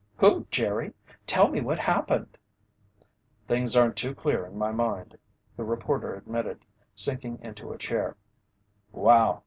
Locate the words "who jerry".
0.17-0.93